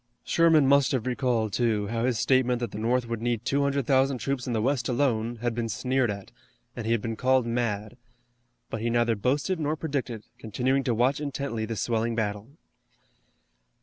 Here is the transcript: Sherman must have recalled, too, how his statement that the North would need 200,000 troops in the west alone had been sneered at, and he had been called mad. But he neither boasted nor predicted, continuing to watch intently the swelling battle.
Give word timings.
Sherman 0.23 0.65
must 0.65 0.93
have 0.93 1.05
recalled, 1.05 1.53
too, 1.53 1.85
how 1.89 2.05
his 2.05 2.17
statement 2.17 2.59
that 2.59 2.71
the 2.71 2.79
North 2.79 3.07
would 3.07 3.21
need 3.21 3.45
200,000 3.45 4.17
troops 4.17 4.47
in 4.47 4.53
the 4.53 4.59
west 4.63 4.89
alone 4.89 5.35
had 5.43 5.53
been 5.53 5.69
sneered 5.69 6.09
at, 6.09 6.31
and 6.75 6.87
he 6.87 6.91
had 6.91 7.03
been 7.03 7.15
called 7.15 7.45
mad. 7.45 7.97
But 8.71 8.81
he 8.81 8.89
neither 8.89 9.15
boasted 9.15 9.59
nor 9.59 9.75
predicted, 9.75 10.23
continuing 10.39 10.83
to 10.85 10.95
watch 10.95 11.21
intently 11.21 11.65
the 11.65 11.75
swelling 11.75 12.15
battle. 12.15 12.47